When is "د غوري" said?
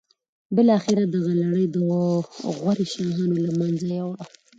1.73-2.85